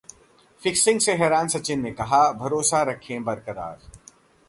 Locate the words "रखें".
2.83-3.23